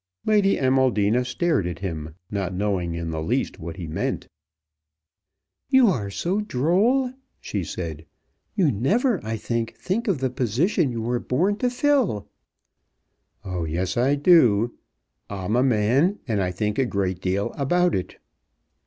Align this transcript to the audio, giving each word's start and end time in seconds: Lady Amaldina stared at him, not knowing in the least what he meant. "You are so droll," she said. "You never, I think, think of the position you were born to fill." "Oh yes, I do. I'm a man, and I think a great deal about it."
Lady 0.25 0.57
Amaldina 0.57 1.23
stared 1.23 1.67
at 1.67 1.77
him, 1.77 2.15
not 2.31 2.55
knowing 2.55 2.95
in 2.95 3.11
the 3.11 3.21
least 3.21 3.59
what 3.59 3.77
he 3.77 3.85
meant. 3.85 4.27
"You 5.69 5.89
are 5.89 6.09
so 6.09 6.39
droll," 6.41 7.11
she 7.39 7.63
said. 7.63 8.07
"You 8.55 8.71
never, 8.71 9.23
I 9.23 9.37
think, 9.37 9.75
think 9.77 10.07
of 10.07 10.17
the 10.19 10.31
position 10.31 10.91
you 10.91 11.03
were 11.03 11.19
born 11.19 11.57
to 11.57 11.69
fill." 11.69 12.27
"Oh 13.45 13.63
yes, 13.63 13.95
I 13.95 14.15
do. 14.15 14.73
I'm 15.29 15.55
a 15.55 15.61
man, 15.61 16.17
and 16.27 16.41
I 16.41 16.49
think 16.49 16.79
a 16.79 16.85
great 16.87 17.21
deal 17.21 17.51
about 17.55 17.93
it." 17.93 18.15